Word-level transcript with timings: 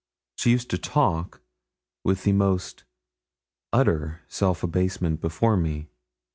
She 0.35 0.49
used 0.49 0.71
to 0.71 0.79
talk 0.79 1.41
with 2.03 2.23
the 2.23 2.31
most 2.31 2.85
utter 3.71 4.21
self 4.27 4.63
abasement 4.63 5.21
before 5.21 5.55
me. 5.57 5.89